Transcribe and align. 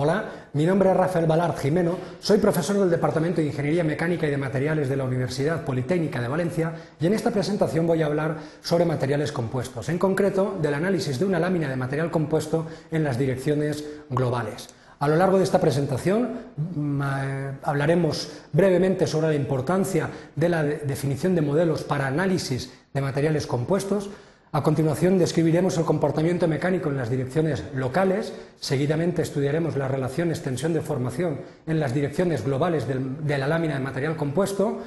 Hola, 0.00 0.26
mi 0.52 0.64
nombre 0.64 0.92
es 0.92 0.96
Rafael 0.96 1.26
Balard 1.26 1.58
Jimeno, 1.58 1.98
soy 2.20 2.38
profesor 2.38 2.78
del 2.78 2.88
Departamento 2.88 3.40
de 3.40 3.48
Ingeniería 3.48 3.82
Mecánica 3.82 4.28
y 4.28 4.30
de 4.30 4.36
Materiales 4.36 4.88
de 4.88 4.96
la 4.96 5.02
Universidad 5.02 5.64
Politécnica 5.64 6.20
de 6.20 6.28
Valencia 6.28 6.72
y 7.00 7.06
en 7.08 7.14
esta 7.14 7.32
presentación 7.32 7.84
voy 7.84 8.02
a 8.02 8.06
hablar 8.06 8.36
sobre 8.62 8.84
materiales 8.84 9.32
compuestos, 9.32 9.88
en 9.88 9.98
concreto 9.98 10.56
del 10.62 10.74
análisis 10.74 11.18
de 11.18 11.24
una 11.24 11.40
lámina 11.40 11.68
de 11.68 11.74
material 11.74 12.12
compuesto 12.12 12.68
en 12.92 13.02
las 13.02 13.18
direcciones 13.18 13.84
globales. 14.08 14.68
A 15.00 15.08
lo 15.08 15.16
largo 15.16 15.38
de 15.38 15.42
esta 15.42 15.60
presentación 15.60 16.28
mm, 16.76 17.02
eh, 17.02 17.52
hablaremos 17.64 18.30
brevemente 18.52 19.04
sobre 19.08 19.26
la 19.26 19.34
importancia 19.34 20.10
de 20.36 20.48
la 20.48 20.62
definición 20.62 21.34
de 21.34 21.42
modelos 21.42 21.82
para 21.82 22.06
análisis 22.06 22.72
de 22.94 23.00
materiales 23.00 23.48
compuestos, 23.48 24.10
a 24.50 24.62
continuación 24.62 25.18
describiremos 25.18 25.76
el 25.76 25.84
comportamiento 25.84 26.48
mecánico 26.48 26.88
en 26.88 26.96
las 26.96 27.10
direcciones 27.10 27.64
locales, 27.74 28.32
seguidamente 28.60 29.20
estudiaremos 29.20 29.76
las 29.76 29.90
relaciones 29.90 30.42
tensión-deformación 30.42 31.40
en 31.66 31.80
las 31.80 31.92
direcciones 31.92 32.44
globales 32.44 32.86
de 32.88 33.38
la 33.38 33.46
lámina 33.46 33.74
de 33.74 33.80
material 33.80 34.16
compuesto 34.16 34.78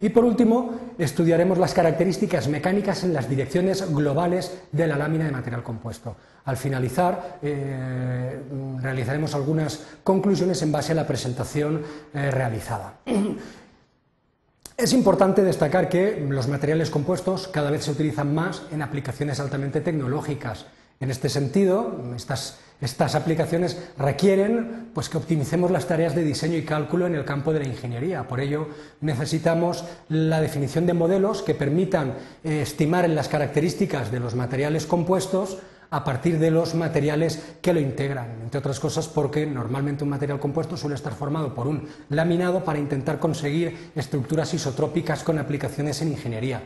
y 0.00 0.08
por 0.08 0.24
último 0.24 0.94
estudiaremos 0.98 1.58
las 1.58 1.74
características 1.74 2.48
mecánicas 2.48 3.04
en 3.04 3.12
las 3.12 3.28
direcciones 3.28 3.94
globales 3.94 4.62
de 4.72 4.86
la 4.88 4.96
lámina 4.96 5.26
de 5.26 5.30
material 5.30 5.62
compuesto. 5.62 6.16
Al 6.44 6.56
finalizar 6.56 7.38
eh, 7.40 8.40
realizaremos 8.80 9.34
algunas 9.34 9.86
conclusiones 10.02 10.60
en 10.62 10.72
base 10.72 10.90
a 10.90 10.96
la 10.96 11.06
presentación 11.06 11.82
eh, 12.12 12.30
realizada. 12.30 12.94
Es 14.76 14.92
importante 14.92 15.42
destacar 15.42 15.88
que 15.88 16.24
los 16.28 16.48
materiales 16.48 16.90
compuestos 16.90 17.48
cada 17.48 17.70
vez 17.70 17.84
se 17.84 17.90
utilizan 17.90 18.34
más 18.34 18.62
en 18.72 18.82
aplicaciones 18.82 19.38
altamente 19.38 19.80
tecnológicas. 19.80 20.66
En 20.98 21.10
este 21.10 21.28
sentido, 21.28 22.00
estas, 22.16 23.14
aplicaciones 23.14 23.76
requieren 23.98 24.90
pues, 24.94 25.08
que 25.08 25.18
optimicemos 25.18 25.70
las 25.70 25.86
tareas 25.86 26.14
de 26.14 26.22
diseño 26.22 26.56
y 26.56 26.64
cálculo 26.64 27.06
en 27.06 27.14
el 27.14 27.24
campo 27.24 27.52
de 27.52 27.58
la 27.58 27.68
ingeniería. 27.68 28.28
Por 28.28 28.40
ello, 28.40 28.68
necesitamos 29.00 29.84
la 30.08 30.40
definición 30.40 30.86
de 30.86 30.94
modelos 30.94 31.42
que 31.42 31.54
permitan 31.54 32.14
eh, 32.44 32.62
estimar 32.62 33.08
las 33.10 33.28
características 33.28 34.12
de 34.12 34.20
los 34.20 34.36
materiales 34.36 34.86
compuestos 34.86 35.58
a 35.92 36.04
partir 36.04 36.38
de 36.38 36.50
los 36.50 36.74
materiales 36.74 37.56
que 37.60 37.74
lo 37.74 37.78
integran, 37.78 38.40
entre 38.42 38.58
otras 38.58 38.80
cosas 38.80 39.08
porque 39.08 39.46
normalmente 39.46 40.02
un 40.02 40.10
material 40.10 40.40
compuesto 40.40 40.74
suele 40.74 40.96
estar 40.96 41.12
formado 41.12 41.54
por 41.54 41.66
un 41.66 41.86
laminado 42.08 42.64
para 42.64 42.78
intentar 42.78 43.18
conseguir 43.18 43.90
estructuras 43.94 44.54
isotrópicas 44.54 45.22
con 45.22 45.38
aplicaciones 45.38 46.00
en 46.00 46.08
ingeniería. 46.08 46.62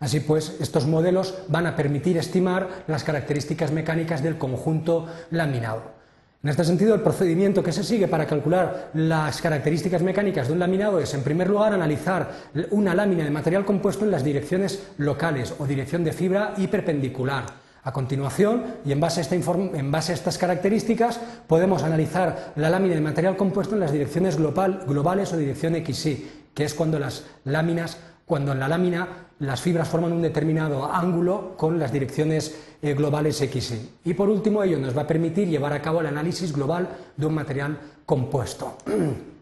Así 0.00 0.18
pues, 0.18 0.56
estos 0.60 0.86
modelos 0.86 1.38
van 1.46 1.68
a 1.68 1.76
permitir 1.76 2.18
estimar 2.18 2.84
las 2.88 3.04
características 3.04 3.70
mecánicas 3.70 4.24
del 4.24 4.38
conjunto 4.38 5.06
laminado. 5.30 5.94
En 6.42 6.50
este 6.50 6.64
sentido, 6.64 6.96
el 6.96 7.00
procedimiento 7.00 7.62
que 7.62 7.72
se 7.72 7.84
sigue 7.84 8.08
para 8.08 8.26
calcular 8.26 8.90
las 8.94 9.40
características 9.40 10.02
mecánicas 10.02 10.48
de 10.48 10.52
un 10.52 10.58
laminado 10.58 10.98
es, 10.98 11.14
en 11.14 11.22
primer 11.22 11.48
lugar, 11.48 11.72
analizar 11.72 12.28
una 12.72 12.92
lámina 12.92 13.22
de 13.22 13.30
material 13.30 13.64
compuesto 13.64 14.04
en 14.04 14.10
las 14.10 14.24
direcciones 14.24 14.88
locales 14.98 15.54
o 15.58 15.66
dirección 15.66 16.02
de 16.02 16.12
fibra 16.12 16.54
y 16.56 16.66
perpendicular. 16.66 17.63
A 17.84 17.92
continuación, 17.92 18.64
y 18.86 18.92
en 18.92 19.00
base, 19.00 19.20
a 19.20 20.14
estas 20.14 20.38
características, 20.38 21.20
podemos 21.46 21.82
analizar 21.82 22.54
la 22.56 22.70
lámina 22.70 22.94
de 22.94 23.02
material 23.02 23.36
compuesto 23.36 23.74
en 23.74 23.80
las 23.80 23.92
direcciones 23.92 24.38
globales 24.38 25.32
o 25.32 25.36
dirección 25.36 25.74
XY, 25.74 26.46
que 26.54 26.64
es 26.64 26.72
cuando 26.72 26.98
las 26.98 27.26
láminas, 27.44 27.98
cuando 28.24 28.52
en 28.52 28.60
la 28.60 28.68
lámina 28.68 29.26
las 29.38 29.60
fibras 29.60 29.86
forman 29.86 30.14
un 30.14 30.22
determinado 30.22 30.90
ángulo 30.90 31.58
con 31.58 31.78
las 31.78 31.92
direcciones 31.92 32.56
eh, 32.80 32.94
globales 32.94 33.36
XY. 33.36 33.90
Y 34.06 34.14
por 34.14 34.30
último, 34.30 34.62
ello 34.62 34.78
nos 34.78 34.96
va 34.96 35.02
a 35.02 35.06
permitir 35.06 35.46
llevar 35.48 35.74
a 35.74 35.82
cabo 35.82 36.00
el 36.00 36.06
análisis 36.06 36.54
global 36.54 36.88
de 37.18 37.26
un 37.26 37.34
material 37.34 37.78
compuesto. 38.06 38.78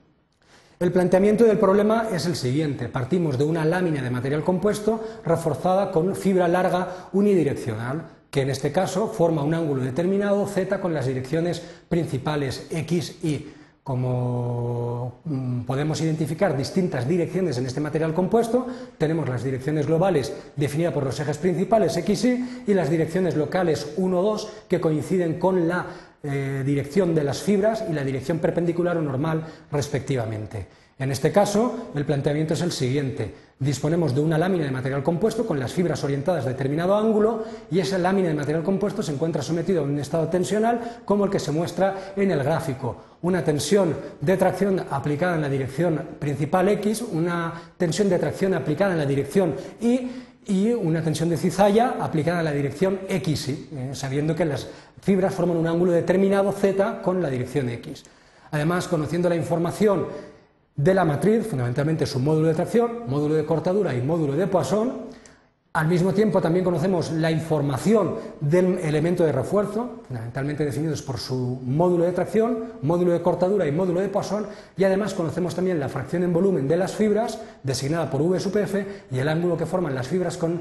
El 0.80 0.90
planteamiento 0.90 1.44
del 1.44 1.58
problema 1.58 2.08
es 2.10 2.26
el 2.26 2.34
siguiente. 2.34 2.88
Partimos 2.88 3.38
de 3.38 3.44
una 3.44 3.64
lámina 3.64 4.02
de 4.02 4.10
material 4.10 4.42
compuesto 4.42 5.00
reforzada 5.25 5.92
con 5.92 6.16
fibra 6.16 6.48
larga 6.48 7.06
unidireccional 7.12 8.02
que 8.32 8.41
en 8.41 8.48
este 8.48 8.72
caso 8.72 9.09
forma 9.09 9.43
un 9.43 9.53
ángulo 9.53 9.82
determinado 9.82 10.47
z 10.47 10.81
con 10.81 10.94
las 10.94 11.06
direcciones 11.06 11.62
principales 11.88 12.66
x, 12.70 13.22
y. 13.22 13.47
Como 13.84 15.20
mm, 15.25 15.62
podemos 15.62 16.00
identificar 16.00 16.56
distintas 16.56 17.06
direcciones 17.06 17.59
en 17.59 17.66
este 17.66 17.81
material 17.81 18.15
compuesto, 18.15 18.66
tenemos 18.97 19.28
las 19.28 19.44
direcciones 19.44 19.87
globales 19.87 20.32
definidas 20.56 20.94
por 20.94 21.04
los 21.04 21.20
ejes 21.20 21.37
principales 21.37 21.94
x, 21.98 22.25
y 22.25 22.62
y 22.69 22.75
las 22.75 22.88
direcciones 22.88 23.37
locales 23.37 23.93
1, 23.97 24.22
2 24.22 24.53
que 24.66 24.81
coinciden 24.81 25.38
con 25.38 25.69
la 25.69 25.87
eh, 26.22 26.62
dirección 26.64 27.14
de 27.14 27.25
las 27.25 27.43
fibras 27.43 27.84
y 27.91 27.93
la 27.93 28.04
dirección 28.04 28.38
perpendicular 28.38 28.97
o 28.97 29.03
normal 29.03 29.44
respectivamente. 29.70 30.69
En 30.99 31.10
este 31.10 31.32
caso, 31.32 31.91
el 31.94 32.06
planteamiento 32.06 32.54
es 32.54 32.62
el 32.62 32.72
siguiente. 32.72 33.34
Disponemos 33.62 34.12
de 34.12 34.21
una 34.21 34.39
lámina 34.39 34.65
de 34.65 34.73
material 34.73 35.05
compuesto 35.05 35.47
con 35.47 35.61
las 35.61 35.73
fibras 35.73 36.03
orientadas 36.03 36.45
a 36.45 36.49
determinado 36.49 36.97
ángulo 36.97 37.45
y 37.71 37.78
esa 37.78 37.97
lámina 37.97 38.27
de 38.27 38.34
material 38.34 38.65
compuesto 38.65 39.05
se 39.05 39.12
encuentra 39.12 39.41
sometida 39.41 39.78
a 39.78 39.84
un 39.84 39.97
estado 40.00 40.27
tensional 40.27 41.03
como 41.05 41.27
el 41.27 41.31
que 41.31 41.39
se 41.39 41.53
muestra 41.53 42.12
en 42.17 42.33
el 42.33 42.43
gráfico. 42.43 42.97
Una 43.23 43.45
tensión 43.45 43.95
de 44.21 44.37
tracción 44.37 44.84
aplicada 44.91 45.37
en 45.37 45.43
la 45.43 45.49
dirección 45.49 46.03
principal 46.19 46.71
X, 46.71 47.05
una 47.12 47.53
tensión 47.77 48.09
de 48.09 48.19
tracción 48.19 48.53
aplicada 48.55 48.95
en 48.95 48.99
la 48.99 49.06
dirección 49.06 49.55
Y 49.81 50.11
y 50.49 50.73
una 50.73 51.00
tensión 51.00 51.29
de 51.29 51.37
cizalla 51.37 51.99
aplicada 52.00 52.41
en 52.41 52.47
la 52.47 52.53
dirección 52.53 52.99
X, 53.09 53.49
eh, 53.49 53.91
sabiendo 53.93 54.34
que 54.34 54.44
las 54.44 54.67
fibras 55.00 55.33
forman 55.33 55.56
un 55.56 55.69
ángulo 55.69 55.93
determinado 55.93 56.50
Z 56.50 57.00
con 57.00 57.23
la 57.23 57.31
dirección 57.31 57.69
X. 57.69 58.03
Además, 58.50 58.89
conociendo 58.89 59.29
la 59.29 59.37
información 59.37 60.09
de 60.77 60.94
la 60.94 61.05
matriz, 61.05 61.47
fundamentalmente 61.47 62.06
su 62.06 62.19
módulo 62.19 62.49
de 62.49 62.55
tracción, 62.55 63.05
módulo 63.06 63.34
de 63.34 63.44
cortadura 63.44 63.94
y 63.94 64.00
módulo 64.00 64.34
de 64.34 64.47
Poisson. 64.47 65.22
Al 65.75 65.88
mismo 65.88 66.12
tiempo 66.12 66.43
también 66.43 66.66
conocemos 66.66 67.12
la 67.12 67.31
información 67.31 68.16
del 68.41 68.78
elemento 68.78 69.25
de 69.25 69.32
refuerzo, 69.32 70.03
fundamentalmente 70.06 70.66
definidos 70.66 71.00
por 71.00 71.19
su 71.19 71.61
módulo 71.65 72.05
de 72.05 72.12
tracción, 72.12 72.65
módulo 72.82 73.12
de 73.12 73.22
cortadura 73.22 73.66
y 73.66 73.72
módulo 73.72 74.00
de 74.00 74.11
Poisson, 74.11 74.47
y 74.77 74.84
además 74.84 75.15
conocemos 75.15 75.55
también 75.55 75.81
la 75.81 75.88
fracción 75.88 76.25
en 76.25 76.32
volumen 76.34 76.69
de 76.69 76.77
las 76.77 76.94
fibras, 76.94 77.41
designada 77.62 78.11
por 78.11 78.21
V 78.21 78.38
sub 78.38 78.55
F, 78.59 78.87
y 79.11 79.19
el 79.19 79.28
ángulo 79.28 79.56
que 79.56 79.65
forman 79.65 79.94
las 79.94 80.09
fibras 80.09 80.37
con, 80.37 80.61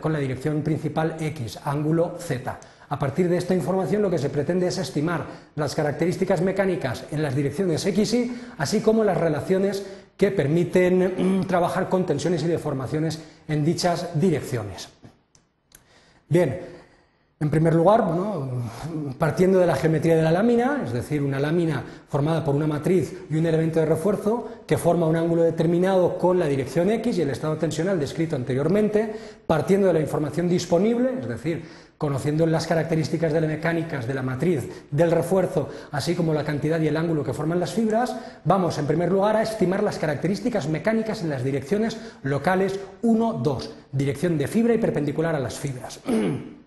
con 0.00 0.12
la 0.12 0.18
dirección 0.20 0.62
principal 0.62 1.16
X, 1.18 1.58
ángulo 1.64 2.14
Z. 2.18 2.60
A 2.88 2.98
partir 2.98 3.28
de 3.28 3.36
esta 3.36 3.54
información 3.54 4.02
lo 4.02 4.10
que 4.10 4.18
se 4.18 4.30
pretende 4.30 4.66
es 4.66 4.78
estimar 4.78 5.26
las 5.56 5.74
características 5.74 6.40
mecánicas 6.42 7.04
en 7.10 7.22
las 7.22 7.34
direcciones 7.34 7.84
X 7.86 8.14
y 8.14 8.36
así 8.58 8.80
como 8.80 9.04
las 9.04 9.16
relaciones 9.16 9.84
que 10.16 10.30
permiten 10.30 11.40
mm, 11.40 11.46
trabajar 11.46 11.88
con 11.88 12.06
tensiones 12.06 12.42
y 12.42 12.46
deformaciones 12.46 13.20
en 13.48 13.64
dichas 13.64 14.10
direcciones. 14.20 14.88
Bien, 16.28 16.60
en 17.44 17.50
primer 17.50 17.74
lugar, 17.74 18.02
partiendo 19.18 19.58
de 19.58 19.66
la 19.66 19.76
geometría 19.76 20.16
de 20.16 20.22
la 20.22 20.32
lámina, 20.32 20.80
es 20.82 20.94
decir, 20.94 21.22
una 21.22 21.38
lámina 21.38 21.84
formada 22.08 22.42
por 22.42 22.54
una 22.54 22.66
matriz 22.66 23.26
y 23.28 23.36
un 23.36 23.44
elemento 23.44 23.80
de 23.80 23.86
refuerzo 23.86 24.48
que 24.66 24.78
forma 24.78 25.06
un 25.06 25.16
ángulo 25.16 25.42
determinado 25.42 26.16
con 26.16 26.38
la 26.38 26.46
dirección 26.46 26.88
X 26.88 27.18
y 27.18 27.20
el 27.20 27.28
estado 27.28 27.58
tensional 27.58 28.00
descrito 28.00 28.34
anteriormente, 28.34 29.14
partiendo 29.46 29.88
de 29.88 29.92
la 29.92 30.00
información 30.00 30.48
disponible, 30.48 31.18
es 31.20 31.28
decir, 31.28 31.64
conociendo 31.98 32.46
las 32.46 32.66
características 32.66 33.30
de 33.34 33.42
las 33.42 33.50
mecánicas 33.50 34.06
de 34.06 34.14
la 34.14 34.22
matriz 34.22 34.86
del 34.90 35.10
refuerzo, 35.10 35.68
así 35.92 36.14
como 36.14 36.32
la 36.32 36.44
cantidad 36.44 36.80
y 36.80 36.88
el 36.88 36.96
ángulo 36.96 37.24
que 37.24 37.34
forman 37.34 37.60
las 37.60 37.74
fibras, 37.74 38.16
vamos 38.44 38.78
en 38.78 38.86
primer 38.86 39.12
lugar 39.12 39.36
a 39.36 39.42
estimar 39.42 39.82
las 39.82 39.98
características 39.98 40.66
mecánicas 40.66 41.20
en 41.20 41.28
las 41.28 41.44
direcciones 41.44 41.98
locales 42.22 42.80
1, 43.02 43.40
2, 43.44 43.74
dirección 43.92 44.38
de 44.38 44.48
fibra 44.48 44.72
y 44.72 44.78
perpendicular 44.78 45.34
a 45.34 45.40
las 45.40 45.58
fibras. 45.58 46.00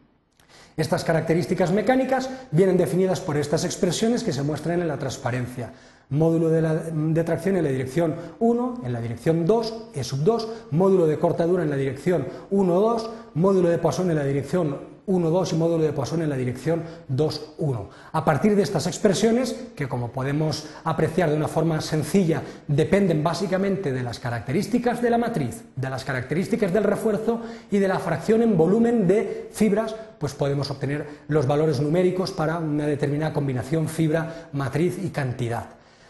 Estas 0.78 1.04
características 1.04 1.72
mecánicas 1.72 2.30
vienen 2.52 2.78
definidas 2.78 3.20
por 3.20 3.36
estas 3.36 3.66
expresiones 3.66 4.24
que 4.24 4.32
se 4.32 4.44
muestran 4.44 4.80
en 4.80 4.88
la 4.88 5.00
transparencia. 5.00 5.74
Módulo 6.10 6.50
de, 6.50 7.24
tracción 7.24 7.58
en 7.58 7.64
la 7.64 7.72
dirección 7.72 8.16
1, 8.40 8.82
en 8.86 8.94
la 8.94 9.02
dirección 9.02 9.48
2, 9.48 9.90
E 9.96 10.04
sub 10.04 10.24
2, 10.24 10.48
módulo 10.72 11.08
de 11.08 11.18
cortadura 11.18 11.64
en 11.64 11.72
la 11.72 11.76
dirección 11.76 12.28
1, 12.52 12.80
2, 12.80 13.10
módulo 13.34 13.70
de 13.70 13.80
Poisson 13.80 14.12
en 14.12 14.18
la 14.18 14.24
dirección 14.24 14.97
1, 15.08 15.30
2 15.30 15.54
y 15.54 15.56
módulo 15.56 15.84
de 15.86 15.94
Poisson 15.94 16.22
en 16.22 16.30
la 16.30 16.36
dirección 16.36 16.84
2, 17.08 17.54
1. 17.58 17.90
A 18.12 18.26
partir 18.26 18.58
de 18.58 18.62
estas 18.62 18.88
expresiones, 18.88 19.56
que 19.74 19.88
como 19.88 20.12
podemos 20.12 20.68
apreciar 20.84 21.30
de 21.30 21.38
una 21.38 21.48
forma 21.48 21.80
sencilla, 21.80 22.42
dependen 22.68 23.24
básicamente 23.24 23.94
de 23.94 24.04
las 24.04 24.20
características 24.20 25.02
de 25.02 25.10
la 25.10 25.18
matriz, 25.18 25.64
de 25.78 25.90
las 25.90 26.04
características 26.04 26.74
del 26.74 26.84
refuerzo 26.84 27.42
y 27.72 27.80
de 27.80 27.88
la 27.88 28.00
fracción 28.00 28.42
en 28.42 28.58
volumen 28.58 29.08
de 29.08 29.48
fibras, 29.54 29.96
pues 30.20 30.34
podemos 30.34 30.70
obtener 30.72 31.08
los 31.30 31.48
valores 31.48 31.80
numéricos 31.80 32.32
para 32.32 32.58
una 32.58 32.86
determinada 32.86 33.32
combinación 33.32 33.88
fibra, 33.88 34.50
matriz 34.52 35.00
y 35.02 35.10
cantidad. 35.10 35.68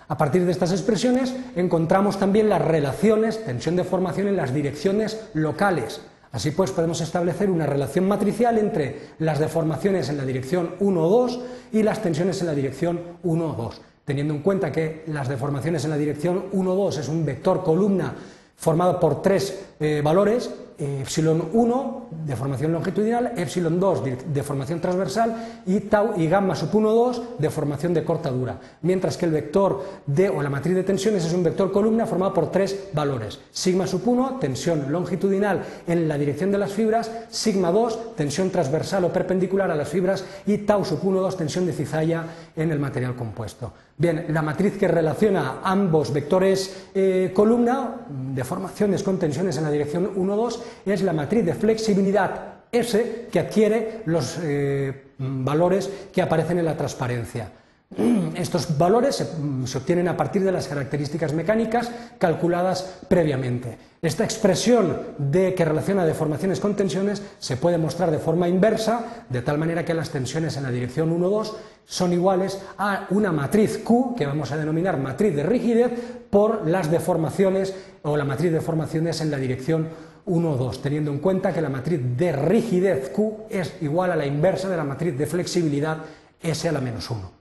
A 0.08 0.18
partir 0.18 0.44
de 0.44 0.52
estas 0.52 0.72
expresiones 0.72 1.36
encontramos 1.56 2.18
también 2.18 2.50
las 2.50 2.64
relaciones 2.64 3.46
tensión 3.46 3.76
de 3.76 3.84
formación 3.84 4.28
en 4.28 4.38
las 4.38 4.54
direcciones 4.54 5.30
locales 5.36 6.02
Así 6.32 6.52
pues, 6.52 6.72
podemos 6.72 7.00
establecer 7.02 7.50
una 7.50 7.66
relación 7.66 8.08
matricial 8.08 8.58
entre 8.58 9.14
las 9.20 9.40
deformaciones 9.40 10.10
en 10.10 10.18
la 10.18 10.26
dirección 10.26 10.76
1 10.80 11.04
o 11.04 11.10
2 11.10 11.40
y 11.74 11.84
las 11.84 12.02
tensiones 12.02 12.42
en 12.42 12.48
la 12.48 12.54
dirección 12.54 13.00
1 13.24 13.46
o 13.50 13.54
2, 13.54 13.82
teniendo 14.06 14.34
en 14.34 14.42
cuenta 14.42 14.72
que 14.72 15.04
las 15.08 15.30
deformaciones 15.30 15.84
en 15.86 15.92
la 15.92 15.98
dirección 15.98 16.46
1 16.52 16.72
o 16.72 16.76
2 16.76 16.98
es 16.98 17.08
un 17.08 17.26
vector 17.26 17.64
columna 17.64 18.14
formado 18.56 19.00
por 19.00 19.22
tres 19.22 19.66
eh, 19.80 20.02
valores, 20.04 20.50
epsilon 20.78 21.50
1, 21.54 22.08
deformación 22.26 22.72
longitudinal, 22.72 23.34
epsilon 23.36 23.80
2, 23.80 24.04
deformación 24.34 24.80
transversal, 24.80 25.64
y 25.66 25.80
tau 25.82 26.14
y 26.18 26.28
gamma 26.28 26.56
sub 26.56 26.74
1, 26.76 26.94
2, 26.94 27.22
deformación 27.40 27.94
de 27.94 28.04
corta 28.04 28.30
dura. 28.30 28.60
Mientras 28.82 29.18
que 29.18 29.26
el 29.26 29.32
vector 29.32 29.84
de, 30.06 30.30
o 30.30 30.42
la 30.42 30.50
matriz 30.50 30.76
de 30.76 30.84
tensiones 30.84 31.26
es 31.26 31.34
un 31.34 31.44
vector 31.44 31.72
columna 31.72 32.06
formado 32.06 32.34
por 32.34 32.52
tres 32.52 32.90
valores. 32.94 33.40
Sigma 33.52 33.88
sub 33.88 34.08
1, 34.08 34.38
tensión 34.40 34.92
longitudinal 34.92 35.64
en 35.88 36.08
la 36.08 36.18
dirección 36.18 36.52
de 36.52 36.60
las 36.60 36.72
fibras, 36.72 37.12
sigma 37.30 37.72
2, 37.72 38.16
tensión 38.16 38.52
transversal 38.52 39.06
o 39.06 39.14
perpendicular 39.14 39.72
a 39.72 39.76
las 39.76 39.90
fibras, 39.90 40.24
y 40.46 40.60
tau 40.60 40.86
sub 40.86 41.00
1, 41.04 41.22
2, 41.22 41.38
tensión 41.38 41.66
de 41.66 41.74
cizalla 41.74 42.26
en 42.56 42.72
el 42.72 42.80
material 42.80 43.16
compuesto. 43.16 43.74
Bien, 44.00 44.28
la 44.30 44.44
matriz 44.44 44.78
que 44.78 44.88
relaciona 44.88 45.62
ambos 45.64 46.14
vectores 46.14 46.90
eh, 46.94 47.32
columna, 47.34 48.06
deformaciones 48.08 49.02
con 49.02 49.18
tensiones 49.18 49.58
en 49.58 49.64
la 49.64 49.72
dirección 49.72 50.12
1, 50.16 50.36
2, 50.36 50.64
es 50.86 51.02
la 51.02 51.14
matriz 51.14 51.44
de 51.44 51.56
flexibilidad 51.56 52.58
S 52.72 53.28
que 53.32 53.40
adquiere 53.40 54.04
los 54.06 54.38
eh, 54.44 55.14
valores 55.18 55.90
que 56.14 56.22
aparecen 56.22 56.60
en 56.60 56.66
la 56.66 56.78
transparencia. 56.78 57.52
Estos 58.36 58.78
valores 58.78 59.16
se, 59.16 59.78
obtienen 59.78 60.08
a 60.08 60.18
partir 60.18 60.44
de 60.44 60.52
las 60.52 60.68
características 60.68 61.34
mecánicas 61.34 61.90
calculadas 62.18 63.00
previamente. 63.08 63.78
Esta 64.02 64.24
expresión 64.24 64.98
de 65.18 65.56
que 65.56 65.66
relaciona 65.66 66.06
deformaciones 66.06 66.60
con 66.60 66.76
tensiones 66.76 67.24
se 67.40 67.58
puede 67.58 67.78
mostrar 67.78 68.12
de 68.12 68.20
forma 68.20 68.48
inversa, 68.48 69.26
de 69.30 69.42
tal 69.42 69.58
manera 69.58 69.86
que 69.86 69.94
las 69.94 70.10
tensiones 70.10 70.58
en 70.58 70.64
la 70.64 70.72
dirección 70.72 71.18
1-2 71.18 71.54
son 71.86 72.14
iguales 72.14 72.62
a 72.78 73.08
una 73.10 73.32
matriz 73.32 73.80
Q, 73.80 74.16
que 74.16 74.26
vamos 74.26 74.52
a 74.52 74.58
denominar 74.58 74.98
matriz 74.98 75.36
de 75.36 75.44
rigidez, 75.44 75.92
por 76.30 76.68
las 76.68 76.92
deformaciones 76.92 77.74
o 78.04 78.18
la 78.18 78.26
matriz 78.26 78.52
de 78.52 78.60
deformaciones 78.60 79.22
en 79.22 79.32
la 79.32 79.38
dirección 79.38 79.88
1 80.26 80.52
o 80.52 80.58
2, 80.58 80.82
teniendo 80.82 81.10
en 81.10 81.20
cuenta 81.20 81.54
que 81.54 81.62
la 81.62 81.70
matriz 81.70 82.02
de 82.18 82.34
rigidez 82.34 83.10
Q 83.10 83.46
es 83.50 83.74
igual 83.82 84.12
a 84.12 84.18
la 84.18 84.26
inversa 84.26 84.68
de 84.68 84.78
la 84.78 84.84
matriz 84.84 85.18
de 85.18 85.26
flexibilidad 85.26 86.00
S 86.42 86.68
a 86.68 86.74
la 86.74 86.82
menos 86.82 87.10
1. 87.10 87.37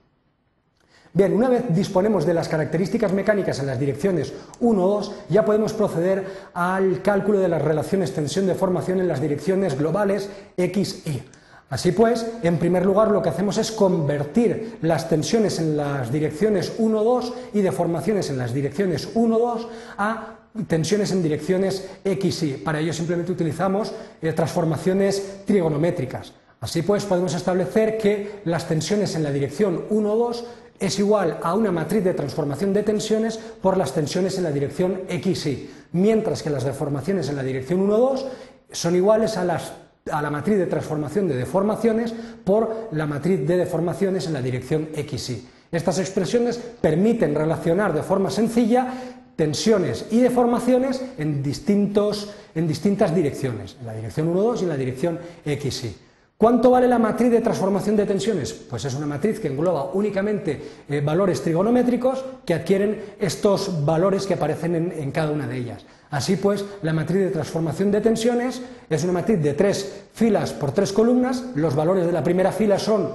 Bien, 1.17 1.33
una 1.33 1.49
vez 1.49 1.63
disponemos 1.69 2.27
de 2.27 2.35
las 2.35 2.47
características 2.47 3.11
mecánicas 3.11 3.57
en 3.57 3.65
las 3.65 3.79
direcciones 3.79 4.33
1 4.59 4.85
o 4.85 4.87
2, 4.87 5.15
ya 5.29 5.43
podemos 5.43 5.73
proceder 5.73 6.23
al 6.53 7.01
cálculo 7.01 7.39
de 7.39 7.47
las 7.47 7.59
relaciones 7.59 8.13
tensión-deformación 8.13 8.99
en 8.99 9.07
las 9.07 9.19
direcciones 9.19 9.75
globales 9.75 10.29
X, 10.57 11.07
Y. 11.07 11.23
Así 11.71 11.91
pues, 11.91 12.23
en 12.43 12.59
primer 12.59 12.85
lugar 12.85 13.09
lo 13.09 13.23
que 13.23 13.29
hacemos 13.29 13.57
es 13.57 13.71
convertir 13.71 14.77
las 14.83 15.09
tensiones 15.09 15.57
en 15.57 15.75
las 15.75 16.11
direcciones 16.11 16.73
1, 16.77 17.03
2 17.03 17.33
y 17.55 17.61
deformaciones 17.61 18.29
en 18.29 18.37
las 18.37 18.53
direcciones 18.53 19.09
1, 19.15 19.39
2 19.39 19.67
a 19.97 20.35
tensiones 20.67 21.11
en 21.11 21.23
direcciones 21.23 21.89
X, 22.05 22.43
Y. 22.43 22.53
Para 22.57 22.79
ello 22.79 22.93
simplemente 22.93 23.31
utilizamos 23.31 23.91
eh, 24.21 24.33
transformaciones 24.33 25.45
trigonométricas. 25.47 26.33
Así 26.59 26.81
pues, 26.81 27.05
podemos 27.05 27.35
establecer 27.35 27.97
que 27.97 28.41
las 28.45 28.67
tensiones 28.67 29.15
en 29.15 29.23
la 29.23 29.31
dirección 29.31 29.85
1, 29.89 30.15
2 30.15 30.45
es 30.79 30.99
igual 30.99 31.39
a 31.41 31.53
una 31.55 31.71
matriz 31.71 32.03
de 32.03 32.13
transformación 32.13 32.73
de 32.73 32.83
tensiones 32.83 33.37
por 33.37 33.77
las 33.77 33.93
tensiones 33.93 34.37
en 34.37 34.43
la 34.43 34.51
dirección 34.51 35.01
X, 35.09 35.45
Y, 35.47 35.69
mientras 35.93 36.43
que 36.43 36.49
las 36.49 36.63
deformaciones 36.63 37.29
en 37.29 37.35
la 37.35 37.43
dirección 37.43 37.81
1, 37.81 37.97
2 37.97 38.25
son 38.71 38.95
iguales 38.95 39.37
a, 39.37 39.43
la 39.45 40.29
matriz 40.29 40.57
de 40.57 40.67
transformación 40.67 41.27
de 41.27 41.35
deformaciones 41.35 42.13
por 42.43 42.89
la 42.91 43.05
matriz 43.05 43.47
de 43.47 43.57
deformaciones 43.57 44.27
en 44.27 44.33
la 44.33 44.41
dirección 44.41 44.89
X, 44.93 45.29
Y. 45.29 45.47
Estas 45.71 45.99
expresiones 45.99 46.57
permiten 46.57 47.35
relacionar 47.35 47.93
de 47.93 48.03
forma 48.03 48.29
sencilla 48.29 48.93
tensiones 49.35 50.05
y 50.11 50.19
deformaciones 50.19 51.03
en, 51.17 51.43
distintos, 51.43 52.33
en 52.55 52.67
distintas 52.67 53.13
direcciones, 53.13 53.77
en 53.79 53.85
la 53.85 53.93
dirección 53.93 54.33
1-2 54.33 54.59
y 54.59 54.63
en 54.63 54.69
la 54.69 54.77
dirección 54.77 55.19
XY. 55.45 56.06
¿Cuánto 56.37 56.69
vale 56.69 56.87
la 56.87 56.99
matriz 56.99 57.31
de 57.31 57.41
transformación 57.41 57.95
de 57.95 58.05
tensiones? 58.05 58.53
Pues 58.53 58.85
es 58.85 58.93
una 58.93 59.07
matriz 59.07 59.39
que 59.39 59.47
engloba 59.47 59.85
únicamente 59.93 60.61
eh, 60.87 61.01
valores 61.01 61.41
trigonométricos 61.41 62.23
que 62.45 62.53
adquieren 62.53 63.15
estos 63.19 63.83
valores 63.83 64.27
que 64.27 64.35
aparecen 64.35 64.75
en, 64.75 64.91
en, 64.91 65.11
cada 65.11 65.31
una 65.31 65.47
de 65.47 65.57
ellas. 65.57 65.83
Así 66.11 66.35
pues, 66.35 66.63
la 66.83 66.93
matriz 66.93 67.21
de 67.21 67.31
transformación 67.31 67.89
de 67.89 68.01
tensiones 68.01 68.61
es 68.87 69.03
una 69.03 69.13
matriz 69.13 69.41
de 69.41 69.55
tres 69.55 70.03
filas 70.13 70.53
por 70.53 70.73
tres 70.73 70.93
columnas. 70.93 71.43
Los 71.55 71.75
valores 71.75 72.05
de 72.05 72.11
la 72.11 72.23
primera 72.23 72.51
fila 72.51 72.77
son 72.77 73.13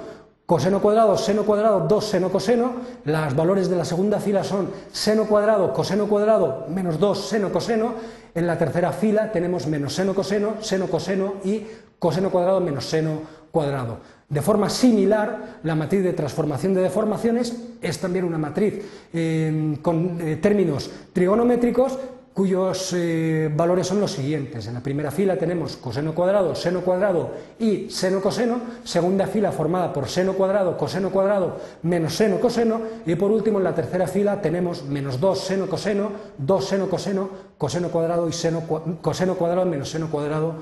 coseno 0.52 0.82
cuadrado, 0.82 1.16
seno 1.16 1.44
cuadrado, 1.44 1.80
2 1.88 2.04
seno 2.04 2.28
coseno, 2.28 2.72
los 3.06 3.34
valores 3.34 3.70
de 3.70 3.76
la 3.76 3.86
segunda 3.86 4.20
fila 4.20 4.44
son 4.44 4.68
seno 4.92 5.24
cuadrado, 5.24 5.72
coseno 5.72 6.06
cuadrado, 6.06 6.66
menos 6.68 7.00
2 7.00 7.26
seno 7.26 7.50
coseno, 7.50 7.94
en 8.34 8.46
la 8.46 8.58
tercera 8.58 8.92
fila 8.92 9.32
tenemos 9.32 9.66
menos 9.66 9.94
seno 9.94 10.14
coseno, 10.14 10.56
seno 10.60 10.88
coseno 10.88 11.36
y 11.42 11.62
coseno 11.98 12.28
cuadrado 12.28 12.60
menos 12.60 12.84
seno 12.84 13.20
cuadrado. 13.50 14.00
De 14.28 14.42
forma 14.42 14.68
similar, 14.68 15.60
la 15.62 15.74
matriz 15.74 16.02
de 16.04 16.12
transformación 16.12 16.74
de 16.74 16.82
deformaciones 16.82 17.56
es 17.80 17.98
también 17.98 18.26
una 18.26 18.36
matriz 18.36 19.08
eh, 19.14 19.78
con 19.80 20.20
eh, 20.20 20.36
términos 20.36 20.90
trigonométricos 21.14 21.98
cuyos 22.34 22.92
eh, 22.94 23.50
valores 23.54 23.86
son 23.86 24.00
los 24.00 24.12
siguientes. 24.12 24.66
En 24.66 24.74
la 24.74 24.80
primera 24.80 25.10
fila 25.10 25.36
tenemos 25.36 25.76
coseno 25.76 26.14
cuadrado, 26.14 26.54
seno 26.54 26.80
cuadrado 26.80 27.32
y 27.58 27.90
seno 27.90 28.20
coseno, 28.20 28.60
segunda 28.84 29.26
fila 29.26 29.52
formada 29.52 29.92
por 29.92 30.08
seno 30.08 30.32
cuadrado, 30.32 30.76
coseno 30.76 31.10
cuadrado, 31.10 31.60
menos 31.82 32.14
seno 32.14 32.40
coseno, 32.40 32.80
y 33.04 33.14
por 33.16 33.30
último 33.30 33.58
en 33.58 33.64
la 33.64 33.74
tercera 33.74 34.06
fila 34.06 34.40
tenemos 34.40 34.84
menos 34.84 35.20
2 35.20 35.38
seno 35.38 35.66
coseno, 35.66 36.10
2 36.38 36.64
seno 36.64 36.88
coseno, 36.88 37.28
coseno 37.58 37.88
cuadrado 37.88 38.28
y 38.28 38.32
seno, 38.32 38.62
coseno 39.00 39.34
cuadrado 39.34 39.66
menos 39.66 39.90
seno 39.90 40.10
cuadrado 40.10 40.54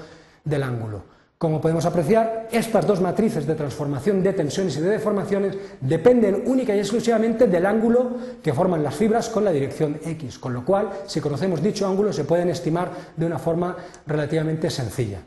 del 0.44 0.62
ángulo. 0.62 1.19
Como 1.40 1.58
podemos 1.58 1.86
apreciar, 1.86 2.50
estas 2.52 2.86
dos 2.86 3.00
matrices 3.00 3.46
de 3.46 3.54
transformación 3.54 4.22
de 4.22 4.34
tensiones 4.34 4.76
y 4.76 4.82
de 4.82 4.90
deformaciones 4.90 5.56
dependen 5.80 6.42
única 6.44 6.76
y 6.76 6.80
exclusivamente 6.80 7.46
del 7.46 7.64
ángulo 7.64 8.10
que 8.42 8.52
forman 8.52 8.82
las 8.82 8.94
fibras 8.94 9.30
con 9.30 9.46
la 9.46 9.50
dirección 9.50 9.98
X, 10.04 10.38
con 10.38 10.52
lo 10.52 10.66
cual, 10.66 10.90
si 11.06 11.22
conocemos 11.22 11.62
dicho 11.62 11.86
ángulo, 11.86 12.12
se 12.12 12.24
pueden 12.24 12.50
estimar 12.50 12.90
de 13.16 13.24
una 13.24 13.38
forma 13.38 13.74
relativamente 14.06 14.68
sencilla. 14.68 15.22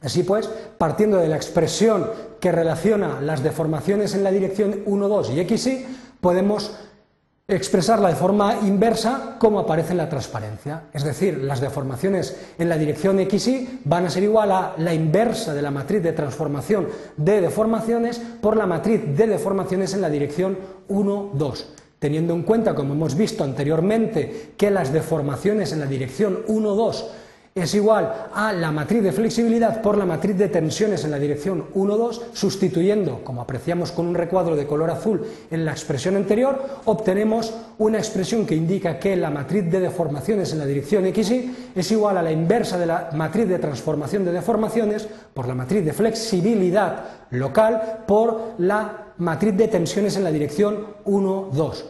Así 0.00 0.24
pues, 0.24 0.50
partiendo 0.76 1.18
de 1.18 1.28
la 1.28 1.36
expresión 1.36 2.10
que 2.40 2.50
relaciona 2.50 3.20
las 3.20 3.40
deformaciones 3.40 4.16
en 4.16 4.24
la 4.24 4.32
dirección 4.32 4.80
1, 4.84 5.08
2 5.08 5.30
y 5.30 5.56
XY, 5.56 5.86
podemos 6.20 6.74
expresarla 7.52 8.08
de 8.08 8.14
forma 8.14 8.58
inversa 8.62 9.36
como 9.38 9.58
aparece 9.58 9.92
en 9.92 9.98
la 9.98 10.08
transparencia. 10.08 10.84
Es 10.92 11.04
decir, 11.04 11.38
las 11.38 11.60
deformaciones 11.60 12.36
en 12.58 12.68
la 12.68 12.78
dirección 12.78 13.18
XY 13.18 13.80
van 13.84 14.06
a 14.06 14.10
ser 14.10 14.22
igual 14.22 14.52
a 14.52 14.74
la 14.78 14.94
inversa 14.94 15.54
de 15.54 15.62
la 15.62 15.70
matriz 15.70 16.02
de 16.02 16.12
transformación 16.12 16.88
de 17.16 17.40
deformaciones 17.40 18.20
por 18.40 18.56
la 18.56 18.66
matriz 18.66 19.16
de 19.16 19.26
deformaciones 19.26 19.94
en 19.94 20.00
la 20.00 20.10
dirección 20.10 20.58
1, 20.88 21.30
2 21.34 21.72
teniendo 22.00 22.32
en 22.32 22.44
cuenta, 22.44 22.74
como 22.74 22.94
hemos 22.94 23.14
visto 23.14 23.44
anteriormente, 23.44 24.54
que 24.56 24.70
las 24.70 24.90
deformaciones 24.90 25.72
en 25.72 25.80
la 25.80 25.86
dirección 25.86 26.40
1, 26.48 26.74
2 26.74 27.10
es 27.54 27.74
igual 27.74 28.28
a 28.32 28.52
la 28.52 28.70
matriz 28.70 29.02
de 29.02 29.10
flexibilidad 29.10 29.82
por 29.82 29.98
la 29.98 30.06
matriz 30.06 30.38
de 30.38 30.48
tensiones 30.48 31.04
en 31.04 31.10
la 31.10 31.18
dirección 31.18 31.66
1, 31.74 31.96
2, 31.96 32.22
sustituyendo, 32.32 33.24
como 33.24 33.42
apreciamos 33.42 33.90
con 33.90 34.06
un 34.06 34.14
recuadro 34.14 34.54
de 34.54 34.68
color 34.68 34.90
azul 34.90 35.26
en 35.50 35.64
la 35.64 35.72
expresión 35.72 36.14
anterior, 36.14 36.80
obtenemos 36.84 37.52
una 37.78 37.98
expresión 37.98 38.46
que 38.46 38.54
indica 38.54 39.00
que 39.00 39.16
la 39.16 39.30
matriz 39.30 39.68
de 39.68 39.80
deformaciones 39.80 40.52
en 40.52 40.60
la 40.60 40.66
dirección 40.66 41.04
XY 41.12 41.72
es 41.74 41.90
igual 41.90 42.18
a 42.18 42.22
la 42.22 42.30
inversa 42.30 42.78
de 42.78 42.86
la 42.86 43.10
matriz 43.14 43.48
de 43.48 43.58
transformación 43.58 44.24
de 44.24 44.32
deformaciones 44.32 45.08
por 45.34 45.48
la 45.48 45.54
matriz 45.56 45.84
de 45.84 45.92
flexibilidad 45.92 47.04
local 47.30 48.04
por 48.06 48.54
la 48.58 49.14
matriz 49.18 49.56
de 49.56 49.66
tensiones 49.66 50.16
en 50.16 50.24
la 50.24 50.30
dirección 50.30 50.86
1, 51.04 51.50
2. 51.52 51.84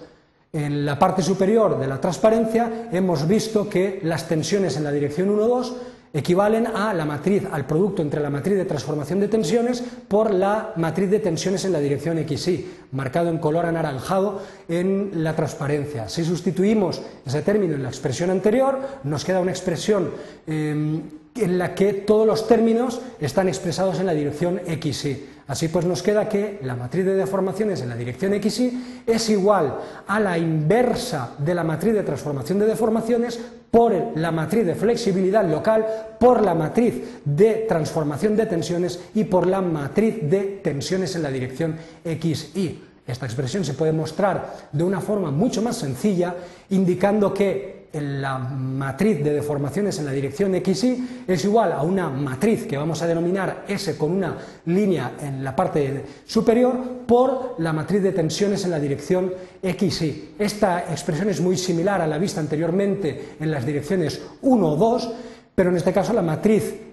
En 0.52 0.84
la 0.84 0.98
parte 0.98 1.22
superior 1.22 1.78
de 1.78 1.86
la 1.86 2.00
transparencia 2.00 2.88
hemos 2.90 3.26
visto 3.28 3.68
que 3.68 4.00
las 4.02 4.26
tensiones 4.26 4.76
en 4.76 4.82
la 4.82 4.90
dirección 4.90 5.28
1,2 5.28 5.74
equivalen 6.12 6.66
a 6.66 6.92
la 6.92 7.04
matriz, 7.04 7.44
al 7.52 7.66
producto 7.66 8.02
entre 8.02 8.20
la 8.20 8.30
matriz 8.30 8.56
de 8.56 8.64
transformación 8.64 9.20
de 9.20 9.28
tensiones 9.28 9.80
por 10.08 10.34
la 10.34 10.72
matriz 10.74 11.08
de 11.08 11.20
tensiones 11.20 11.64
en 11.64 11.72
la 11.72 11.78
dirección 11.78 12.18
XY, 12.18 12.66
marcado 12.90 13.30
en 13.30 13.38
color 13.38 13.66
anaranjado 13.66 14.42
en 14.68 15.22
la 15.22 15.36
transparencia. 15.36 16.08
Si 16.08 16.24
sustituimos 16.24 17.00
ese 17.24 17.42
término 17.42 17.74
en 17.74 17.84
la 17.84 17.88
expresión 17.88 18.30
anterior, 18.30 18.80
nos 19.04 19.24
queda 19.24 19.38
una 19.38 19.52
expresión 19.52 20.10
eh, 20.48 21.00
en 21.36 21.58
la 21.58 21.74
que 21.76 21.92
todos 21.92 22.26
los 22.26 22.48
términos 22.48 23.00
están 23.20 23.46
expresados 23.48 24.00
en 24.00 24.06
la 24.06 24.14
dirección 24.14 24.60
XY. 24.66 25.26
Así 25.50 25.66
pues 25.66 25.84
nos 25.84 26.00
queda 26.00 26.28
que 26.28 26.60
la 26.62 26.76
matriz 26.76 27.04
de 27.04 27.16
deformaciones 27.16 27.82
en 27.82 27.88
la 27.88 27.96
dirección 27.96 28.40
XY 28.40 29.02
es 29.04 29.30
igual 29.30 29.78
a 30.06 30.20
la 30.20 30.38
inversa 30.38 31.34
de 31.38 31.56
la 31.56 31.64
matriz 31.64 31.92
de 31.92 32.04
transformación 32.04 32.60
de 32.60 32.66
deformaciones 32.66 33.40
por 33.68 34.16
la 34.16 34.30
matriz 34.30 34.64
de 34.64 34.76
flexibilidad 34.76 35.44
local, 35.44 35.84
por 36.20 36.44
la 36.44 36.54
matriz 36.54 37.20
de 37.24 37.66
transformación 37.68 38.36
de 38.36 38.46
tensiones 38.46 39.00
y 39.12 39.24
por 39.24 39.48
la 39.48 39.60
matriz 39.60 40.18
de 40.22 40.60
tensiones 40.62 41.16
en 41.16 41.24
la 41.24 41.32
dirección 41.32 41.76
XY. 42.04 42.84
Esta 43.04 43.26
expresión 43.26 43.64
se 43.64 43.74
puede 43.74 43.90
mostrar 43.90 44.68
de 44.70 44.84
una 44.84 45.00
forma 45.00 45.32
mucho 45.32 45.62
más 45.62 45.74
sencilla, 45.74 46.32
indicando 46.68 47.34
que 47.34 47.79
la 47.92 48.38
matriz 48.38 49.22
de 49.22 49.32
deformaciones 49.32 49.98
en 49.98 50.06
la 50.06 50.12
dirección 50.12 50.52
XY 50.54 51.24
es 51.26 51.44
igual 51.44 51.72
a 51.72 51.82
una 51.82 52.08
matriz 52.08 52.66
que 52.66 52.76
vamos 52.76 53.02
a 53.02 53.06
denominar 53.06 53.64
S 53.66 53.96
con 53.96 54.12
una 54.12 54.36
línea 54.66 55.12
en 55.20 55.42
la 55.42 55.56
parte 55.56 56.04
superior 56.24 56.78
por 57.06 57.56
la 57.58 57.72
matriz 57.72 58.02
de 58.02 58.12
tensiones 58.12 58.64
en 58.64 58.70
la 58.70 58.78
dirección 58.78 59.32
XY. 59.62 60.34
Esta 60.38 60.90
expresión 60.90 61.30
es 61.30 61.40
muy 61.40 61.56
similar 61.56 62.00
a 62.00 62.06
la 62.06 62.18
vista 62.18 62.40
anteriormente 62.40 63.30
en 63.40 63.50
las 63.50 63.66
direcciones 63.66 64.20
1 64.42 64.68
o 64.68 64.76
2, 64.76 65.12
pero 65.54 65.70
en 65.70 65.76
este 65.76 65.92
caso 65.92 66.12
la 66.12 66.22
matriz 66.22 66.89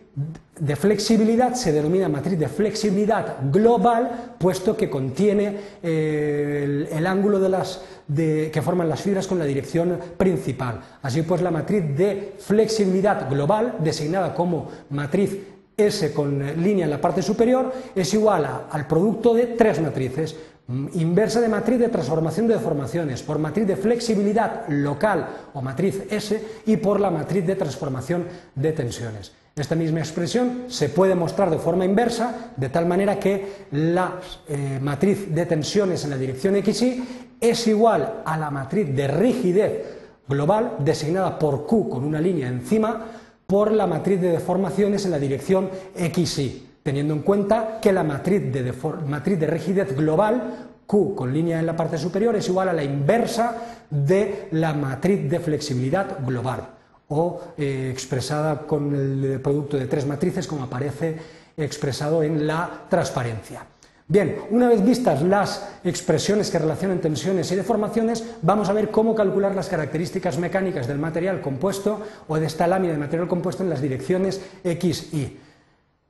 de 0.60 0.76
flexibilidad 0.76 1.54
se 1.54 1.72
denomina 1.72 2.10
matriz 2.10 2.40
de 2.40 2.48
flexibilidad 2.48 3.38
global, 3.52 4.34
puesto 4.40 4.76
que 4.76 4.90
contiene 4.90 5.56
eh, 5.84 6.88
el, 6.92 7.06
ángulo 7.06 7.40
de 7.40 7.50
las, 7.50 7.82
que 8.16 8.62
forman 8.64 8.90
las 8.90 9.02
fibras 9.02 9.28
con 9.28 9.38
la 9.38 9.46
dirección 9.46 10.00
principal. 10.18 10.82
Así 11.04 11.22
pues, 11.22 11.44
la 11.44 11.52
matriz 11.52 11.96
de 11.96 12.34
flexibilidad 12.40 13.30
global, 13.30 13.76
designada 13.80 14.34
como 14.34 14.68
matriz 14.90 15.38
S 15.78 16.12
con 16.12 16.40
línea 16.64 16.86
en 16.86 16.92
la 16.92 17.02
parte 17.02 17.22
superior, 17.22 17.72
es 17.94 18.12
igual 18.16 18.66
al 18.72 18.88
producto 18.88 19.36
de 19.36 19.46
tres 19.46 19.80
matrices. 19.80 20.36
Mm, 20.66 20.88
inversa 20.96 21.40
de 21.40 21.48
matriz 21.48 21.78
de 21.78 21.90
transformación 21.90 22.48
de 22.48 22.56
deformaciones, 22.56 23.22
por 23.22 23.38
matriz 23.38 23.68
de 23.68 23.78
flexibilidad 23.78 24.68
local 24.70 25.28
o 25.54 25.62
matriz 25.62 26.04
S 26.10 26.44
y 26.66 26.78
por 26.78 27.00
la 27.00 27.12
matriz 27.12 27.46
de 27.46 27.56
transformación 27.56 28.26
de 28.56 28.72
tensiones. 28.72 29.32
Esta 29.58 29.74
misma 29.74 30.00
expresión 30.00 30.66
se 30.68 30.90
puede 30.90 31.16
mostrar 31.16 31.50
de 31.50 31.58
forma 31.58 31.84
inversa, 31.84 32.52
de 32.56 32.70
tal 32.70 32.86
manera 32.86 33.20
que 33.20 33.66
la 33.72 34.20
eh, 34.48 34.78
matriz 34.80 35.34
de 35.34 35.48
tensiones 35.48 36.04
en 36.04 36.12
la 36.12 36.18
dirección 36.18 36.56
XY 36.64 37.04
es 37.42 37.68
igual 37.68 38.22
a 38.24 38.38
la 38.38 38.52
matriz 38.52 38.96
de 38.96 39.08
rigidez 39.08 39.98
global, 40.28 40.76
designada 40.80 41.40
por 41.40 41.66
Q 41.66 41.90
con 41.90 42.04
una 42.04 42.22
línea 42.22 42.48
encima, 42.48 43.04
por 43.48 43.72
la 43.72 43.88
matriz 43.88 44.22
de 44.22 44.30
deformaciones 44.30 45.06
en 45.06 45.12
la 45.12 45.20
dirección 45.20 45.72
XY, 45.96 46.68
teniendo 46.84 47.16
en 47.16 47.22
cuenta 47.22 47.80
que 47.82 47.92
la 47.92 48.04
matriz 48.04 48.54
de, 48.54 48.72
matriz 49.08 49.40
de 49.40 49.48
rigidez 49.48 49.96
global 49.96 50.68
Q 50.86 51.16
con 51.16 51.34
línea 51.34 51.60
en 51.60 51.66
la 51.66 51.76
parte 51.76 51.98
superior 51.98 52.36
es 52.36 52.48
igual 52.48 52.70
a 52.70 52.74
la 52.74 52.84
inversa 52.84 53.56
de 53.90 54.50
la 54.52 54.74
matriz 54.74 55.28
de 55.28 55.40
flexibilidad 55.40 56.20
global 56.24 56.77
o 57.10 57.42
eh, 57.58 57.90
expresada 57.92 58.60
con 58.68 58.94
el 58.94 59.40
producto 59.42 59.78
de 59.78 59.88
tres 59.88 60.06
matrices 60.06 60.48
como 60.48 60.64
aparece 60.64 61.18
expresado 61.56 62.22
en 62.24 62.46
la 62.46 62.86
transparencia. 62.90 63.66
Bien, 64.10 64.38
una 64.52 64.70
vez 64.70 64.86
vistas 64.86 65.22
las 65.22 65.68
expresiones 65.84 66.50
que 66.50 66.60
relacionan 66.60 67.00
tensiones 67.00 67.52
y 67.52 67.58
deformaciones, 67.58 68.24
vamos 68.42 68.70
a 68.70 68.74
ver 68.74 68.90
cómo 68.90 69.14
calcular 69.14 69.54
las 69.54 69.68
características 69.68 70.38
mecánicas 70.38 70.88
del 70.88 70.98
material 70.98 71.42
compuesto 71.42 72.02
o 72.28 72.38
de 72.40 72.46
esta 72.46 72.68
lámina 72.68 72.94
de 72.94 73.00
material 73.00 73.28
compuesto 73.28 73.64
en 73.64 73.70
las 73.70 73.82
direcciones 73.82 74.40
X, 74.64 75.14
Y. 75.14 75.38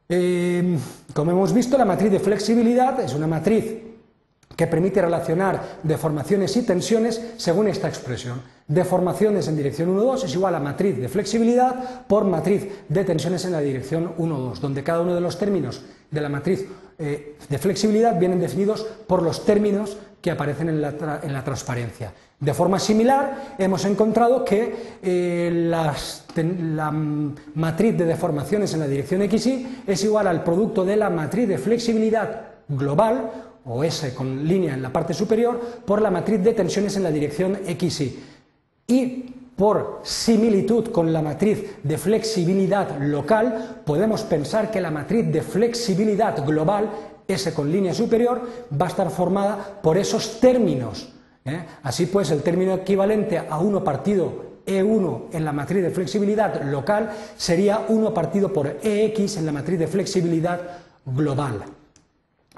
Eh, 0.10 0.78
como 1.14 1.32
hemos 1.32 1.54
visto, 1.54 1.76
la 1.76 1.86
matriz 1.86 2.12
de 2.12 2.20
flexibilidad 2.20 3.00
es 3.00 3.16
una 3.16 3.26
matriz 3.26 3.87
que 4.58 4.68
permite 4.68 5.02
relacionar 5.02 5.78
deformaciones 5.84 6.58
y 6.58 6.64
tensiones 6.64 7.22
según 7.38 7.68
esta 7.68 7.88
expresión. 7.88 8.42
Deformaciones 8.68 9.48
en 9.48 9.56
dirección 9.56 9.96
1,2 9.96 10.26
es 10.26 10.34
igual 10.34 10.56
a 10.56 10.60
matriz 10.60 10.98
de 10.98 11.08
flexibilidad 11.08 12.06
por 12.08 12.26
matriz 12.26 12.68
de 12.90 13.04
tensiones 13.06 13.46
en 13.46 13.54
la 13.54 13.62
dirección 13.62 14.16
1,2, 14.18 14.58
donde 14.58 14.84
cada 14.84 15.02
uno 15.02 15.14
de 15.14 15.22
los 15.22 15.38
términos 15.38 15.84
de 16.10 16.22
la 16.22 16.28
matriz 16.28 16.66
eh, 16.98 17.38
de 17.48 17.58
flexibilidad 17.60 18.20
vienen 18.20 18.40
definidos 18.40 18.84
por 19.06 19.22
los 19.22 19.46
términos 19.46 19.98
que 20.20 20.32
aparecen 20.32 20.70
en 20.70 20.82
la, 20.82 21.44
transparencia. 21.46 22.12
De 22.40 22.54
forma 22.54 22.80
similar, 22.80 23.56
hemos 23.60 23.86
encontrado 23.86 24.44
que 24.44 24.98
eh, 25.02 25.52
la 25.54 26.92
matriz 27.54 27.98
de 27.98 28.06
deformaciones 28.06 28.74
en 28.74 28.80
la 28.80 28.88
dirección 28.88 29.22
XY 29.22 29.84
es 29.86 30.04
igual 30.04 30.26
al 30.26 30.44
producto 30.44 30.84
de 30.84 30.96
la 30.96 31.12
matriz 31.12 31.48
de 31.48 31.60
flexibilidad 31.60 32.42
global 32.68 33.47
o 33.68 33.84
S 33.84 34.14
con 34.14 34.48
línea 34.48 34.74
en 34.74 34.82
la 34.82 34.92
parte 34.92 35.14
superior, 35.14 35.60
por 35.86 36.02
la 36.02 36.12
matriz 36.12 36.44
de 36.44 36.54
tensiones 36.54 36.96
en 36.96 37.04
la 37.04 37.12
dirección 37.12 37.60
XY. 37.66 38.20
Y 38.88 39.34
por 39.58 40.02
similitud 40.04 40.92
con 40.92 41.12
la 41.12 41.22
matriz 41.22 41.78
de 41.84 41.98
flexibilidad 41.98 42.98
local, 43.00 43.82
podemos 43.84 44.22
pensar 44.22 44.70
que 44.70 44.80
la 44.80 44.92
matriz 44.92 45.32
de 45.32 45.42
flexibilidad 45.42 46.46
global, 46.46 46.90
S 47.28 47.54
con 47.54 47.72
línea 47.72 47.94
superior, 47.94 48.42
va 48.80 48.86
a 48.86 48.90
estar 48.90 49.10
formada 49.10 49.80
por 49.82 49.98
esos 49.98 50.40
términos. 50.40 51.12
¿eh? 51.44 51.66
Así 51.84 52.06
pues, 52.06 52.30
el 52.32 52.44
término 52.44 52.76
equivalente 52.76 53.40
a 53.40 53.58
1 53.58 53.84
partido 53.84 54.46
E1 54.68 55.24
en 55.32 55.44
la 55.44 55.54
matriz 55.54 55.82
de 55.82 55.90
flexibilidad 55.90 56.62
local 56.64 57.10
sería 57.36 57.86
1 57.88 58.14
partido 58.14 58.54
por 58.54 58.78
EX 58.84 59.38
en 59.38 59.46
la 59.46 59.52
matriz 59.52 59.80
de 59.80 59.88
flexibilidad 59.88 60.62
global. 61.06 61.64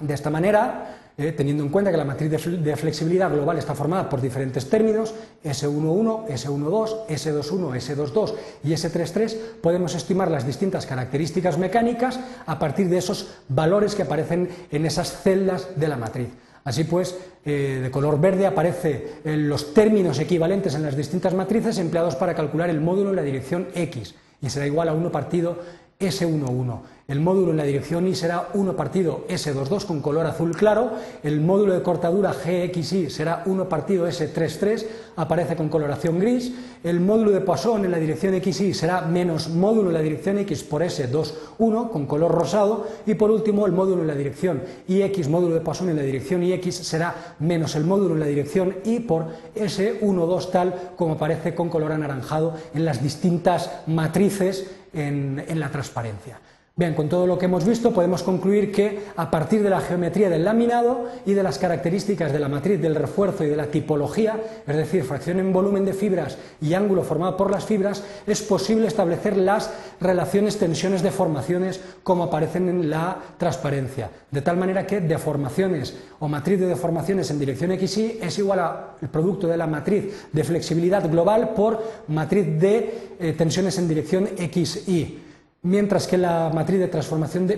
De 0.02 0.14
esta 0.14 0.30
manera, 0.30 0.99
eh, 1.20 1.34
teniendo 1.34 1.64
en 1.64 1.70
cuenta 1.70 1.92
que 1.92 1.98
la 1.98 2.06
matriz 2.06 2.32
de 2.32 2.76
flexibilidad 2.78 3.30
global 3.30 3.58
está 3.58 3.76
formada 3.76 4.10
por 4.10 4.22
diferentes 4.22 4.70
términos, 4.70 5.14
S11, 5.44 6.28
S12, 6.28 7.08
S21, 7.08 7.76
S22 7.76 8.34
y 8.64 8.72
S33, 8.72 9.38
podemos 9.62 9.96
estimar 9.96 10.32
las 10.32 10.48
distintas 10.48 10.86
características 10.86 11.58
mecánicas 11.58 12.20
a 12.46 12.58
partir 12.58 12.88
de 12.88 13.00
esos 13.00 13.36
valores 13.50 13.96
que 13.96 14.04
aparecen 14.04 14.48
en 14.72 14.86
esas 14.86 15.22
celdas 15.22 15.68
de 15.76 15.88
la 15.90 15.98
matriz. 15.98 16.30
Así 16.64 16.86
pues, 16.86 17.18
eh, 17.46 17.80
de 17.84 17.92
color 17.92 18.20
verde 18.20 18.46
aparecen 18.46 19.04
eh, 19.26 19.36
los 19.36 19.74
términos 19.74 20.20
equivalentes 20.20 20.74
en 20.76 20.84
las 20.84 20.96
distintas 20.96 21.34
matrices 21.34 21.78
empleados 21.80 22.16
para 22.16 22.34
calcular 22.34 22.70
el 22.70 22.80
módulo 22.80 23.10
en 23.10 23.18
la 23.18 23.24
dirección 23.24 23.68
X 23.76 24.16
y 24.42 24.50
será 24.50 24.66
igual 24.66 24.88
a 24.88 24.94
1 24.94 25.12
partido 25.12 25.58
S11. 26.00 26.80
El 27.10 27.20
módulo 27.20 27.52
en 27.52 27.58
la 27.58 27.64
dirección 27.64 28.08
Y 28.08 28.16
será 28.16 28.50
1 28.54 28.76
partido 28.78 29.26
S22 29.28 29.84
con 29.86 30.00
color 30.00 30.28
azul 30.28 30.56
claro. 30.56 30.92
El 31.24 31.42
módulo 31.42 31.74
de 31.74 31.82
cortadura 31.82 32.32
GXY 32.32 33.10
será 33.10 33.44
1 33.46 33.68
partido 33.68 34.08
S33, 34.08 34.86
aparece 35.18 35.58
con 35.58 35.68
coloración 35.68 36.20
gris. 36.20 36.54
El 36.84 37.02
módulo 37.02 37.32
de 37.32 37.42
Poisson 37.42 37.84
en 37.84 37.92
la 37.92 37.98
dirección 37.98 38.40
XY 38.40 38.74
será 38.74 39.02
menos 39.02 39.50
módulo 39.50 39.90
en 39.90 39.96
la 39.96 40.02
dirección 40.02 40.38
X 40.38 40.64
por 40.64 40.84
S21 40.84 41.90
con 41.90 42.06
color 42.06 42.32
rosado. 42.32 42.88
Y 43.06 43.16
por 43.16 43.32
último, 43.32 43.66
el 43.66 43.74
módulo 43.74 44.02
en 44.02 44.08
la 44.08 44.16
dirección 44.16 44.62
YX, 44.88 45.28
módulo 45.28 45.56
de 45.56 45.62
Poisson 45.62 45.90
en 45.90 45.98
la 45.98 46.04
dirección 46.04 46.44
YX 46.44 46.76
será 46.76 47.36
menos 47.40 47.76
el 47.76 47.84
módulo 47.84 48.14
en 48.14 48.22
la 48.22 48.28
dirección 48.28 48.76
Y 48.86 49.00
por 49.00 49.26
S12 49.54 50.52
tal 50.52 50.92
como 50.96 51.16
aparece 51.16 51.56
con 51.56 51.68
color 51.68 51.92
anaranjado 51.92 52.54
en 52.74 52.86
las 52.86 53.04
distintas 53.04 53.70
matrices 53.88 54.79
en, 54.94 55.60
la 55.60 55.70
transparencia. 55.70 56.40
Bien, 56.80 56.94
con 56.94 57.10
todo 57.10 57.28
lo 57.28 57.38
que 57.38 57.44
hemos 57.44 57.66
visto 57.66 57.92
podemos 57.92 58.24
concluir 58.24 58.72
que 58.72 59.00
a 59.18 59.30
partir 59.30 59.62
de 59.62 59.70
la 59.70 59.82
geometría 59.82 60.30
del 60.30 60.46
laminado 60.46 61.10
y 61.26 61.34
de 61.34 61.44
las 61.44 61.60
características 61.60 62.32
de 62.32 62.40
la 62.40 62.48
matriz 62.48 62.82
del 62.82 62.96
refuerzo 62.96 63.44
y 63.44 63.50
de 63.50 63.58
la 63.58 63.66
tipología, 63.66 64.40
es 64.66 64.78
decir, 64.78 65.04
fracción 65.04 65.40
en 65.40 65.52
volumen 65.52 65.84
de 65.84 65.92
fibras 65.92 66.38
y 66.62 66.74
ángulo 66.76 67.04
formado 67.04 67.36
por 67.36 67.52
las 67.52 67.66
fibras, 67.66 68.06
es 68.26 68.42
posible 68.42 68.88
establecer 68.88 69.36
las 69.36 69.70
relaciones 70.00 70.58
tensiones-deformaciones 70.58 71.82
como 72.02 72.24
aparecen 72.24 72.70
en 72.70 72.90
la 72.90 73.18
transparencia. 73.38 74.10
De 74.32 74.42
tal 74.42 74.56
manera 74.56 74.88
que 74.88 75.02
deformaciones 75.02 75.98
o 76.20 76.30
matriz 76.30 76.62
de 76.62 76.68
deformaciones 76.68 77.30
en 77.30 77.40
dirección 77.40 77.78
XY 77.78 78.20
es 78.22 78.40
igual 78.40 78.60
al 78.60 79.10
producto 79.12 79.48
de 79.48 79.58
la 79.58 79.68
matriz 79.68 80.30
de 80.32 80.44
flexibilidad 80.46 81.12
global 81.12 81.50
por 81.54 81.84
matriz 82.08 82.58
de 82.58 83.16
eh, 83.20 83.34
tensiones 83.34 83.78
en 83.78 83.90
dirección 83.90 84.30
XY 84.38 85.28
mientras 85.64 86.08
que 86.08 86.18
la 86.18 86.52
matriz 86.54 86.80
de 86.80 86.88
transformación 86.88 87.48
de, 87.48 87.58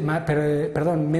perdón, 0.74 1.12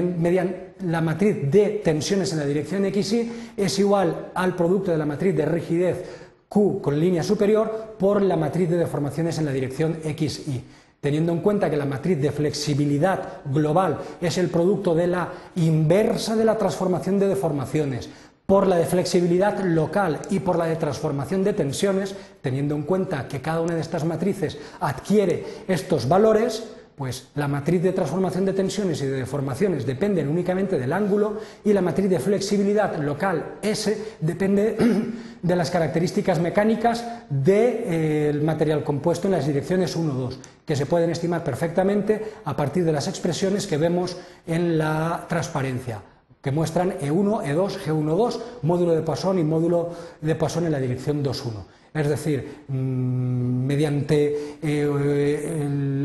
la 0.80 1.00
matriz 1.00 1.50
de 1.50 1.80
tensiones 1.84 2.32
en 2.32 2.38
la 2.40 2.46
dirección 2.46 2.84
XY 2.84 3.32
es 3.56 3.78
igual 3.78 4.30
al 4.34 4.56
producto 4.56 4.90
de 4.90 4.98
la 4.98 5.06
matriz 5.06 5.36
de 5.36 5.46
rigidez 5.46 6.04
Q 6.48 6.80
con 6.82 6.98
línea 6.98 7.22
superior 7.22 7.96
por 7.98 8.20
la 8.20 8.36
matriz 8.36 8.68
de 8.68 8.76
deformaciones 8.76 9.38
en 9.38 9.46
la 9.46 9.52
dirección 9.52 9.98
XY. 10.02 10.64
Teniendo 11.00 11.32
en 11.32 11.40
cuenta 11.40 11.68
que 11.68 11.76
la 11.76 11.84
matriz 11.84 12.20
de 12.20 12.30
flexibilidad 12.30 13.40
global 13.46 13.98
es 14.20 14.38
el 14.38 14.48
producto 14.48 14.94
de 14.94 15.08
la 15.08 15.32
inversa 15.56 16.36
de 16.36 16.44
la 16.44 16.56
transformación 16.56 17.18
de 17.18 17.26
deformaciones, 17.26 18.08
por 18.52 18.66
la 18.66 18.76
de 18.76 18.84
flexibilidad 18.84 19.58
local 19.64 20.20
y 20.28 20.40
por 20.40 20.58
la 20.58 20.66
de 20.66 20.76
transformación 20.76 21.42
de 21.42 21.54
tensiones, 21.54 22.14
teniendo 22.42 22.74
en 22.74 22.82
cuenta 22.82 23.26
que 23.26 23.40
cada 23.40 23.62
una 23.62 23.74
de 23.74 23.80
estas 23.80 24.04
matrices 24.04 24.58
adquiere 24.78 25.64
estos 25.66 26.06
valores, 26.06 26.62
Pues 26.94 27.28
la 27.34 27.48
matriz 27.48 27.82
de 27.82 27.94
transformación 27.94 28.44
de 28.44 28.52
tensiones 28.52 29.00
y 29.00 29.06
de 29.06 29.24
deformaciones 29.24 29.86
dependen 29.86 30.28
únicamente 30.28 30.78
del 30.78 30.92
ángulo 30.92 31.40
y 31.64 31.72
la 31.72 31.80
matriz 31.80 32.10
de 32.10 32.20
flexibilidad 32.20 32.94
local 32.98 33.54
S 33.62 34.16
depende 34.20 34.76
de 35.42 35.56
las 35.56 35.70
características 35.70 36.38
mecánicas 36.38 37.02
del 37.30 38.42
material 38.42 38.84
compuesto 38.84 39.26
en 39.26 39.32
las 39.32 39.46
direcciones 39.46 39.96
1-2, 39.96 40.36
que 40.66 40.76
se 40.76 40.84
pueden 40.84 41.10
estimar 41.10 41.42
perfectamente 41.42 42.34
a 42.44 42.54
partir 42.54 42.84
de 42.84 42.92
las 42.92 43.08
expresiones 43.08 43.66
que 43.66 43.78
vemos 43.78 44.18
en 44.46 44.76
la 44.76 45.24
transparencia 45.26 46.02
que 46.42 46.50
muestran 46.50 46.98
E1, 46.98 47.44
E2, 47.44 47.78
G1, 47.86 48.16
2, 48.16 48.40
módulo 48.62 48.92
de 48.92 49.02
Poisson 49.02 49.38
y 49.38 49.44
módulo 49.44 49.90
de 50.20 50.34
Poisson 50.34 50.66
en 50.66 50.72
la 50.72 50.80
dirección 50.80 51.22
2, 51.22 51.46
1. 51.46 51.66
Es 51.94 52.08
decir, 52.08 52.64
mm, 52.68 53.66
mediante 53.66 54.56
eh, 54.62 55.60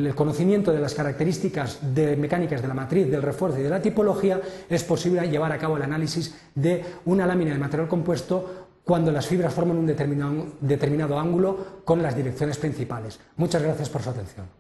el 0.06 0.14
conocimiento 0.16 0.72
de 0.72 0.80
las 0.80 0.94
características 0.94 1.80
de 1.96 2.16
mecánicas 2.18 2.62
de 2.62 2.68
la 2.68 2.74
matriz, 2.74 3.10
del 3.10 3.22
refuerzo 3.22 3.60
y 3.60 3.64
de 3.64 3.70
la 3.70 3.82
tipología, 3.82 4.40
es 4.70 4.84
posible 4.84 5.28
llevar 5.28 5.52
a 5.52 5.58
cabo 5.58 5.78
el 5.78 5.84
análisis 5.84 6.36
de 6.54 6.84
una 7.06 7.26
lámina 7.26 7.54
de 7.54 7.60
material 7.60 7.88
compuesto 7.88 8.68
cuando 8.84 9.12
las 9.12 9.28
fibras 9.28 9.54
forman 9.54 9.78
un 9.78 9.88
determinado 9.88 11.20
ángulo 11.20 11.82
con 11.84 12.02
las 12.02 12.16
direcciones 12.16 12.58
principales. 12.58 13.20
Muchas 13.38 13.62
gracias 13.62 13.90
por 13.90 14.02
su 14.02 14.10
atención. 14.10 14.57